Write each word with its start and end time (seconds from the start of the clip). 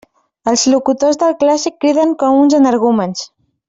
Els 0.51 0.63
locutors 0.75 1.19
del 1.25 1.37
clàssic 1.45 1.79
criden 1.87 2.17
com 2.25 2.43
uns 2.43 2.61
energúmens. 2.65 3.27